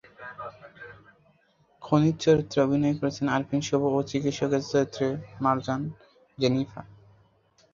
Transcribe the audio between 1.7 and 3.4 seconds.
খুনির চরিত্রে অভিনয় করেছে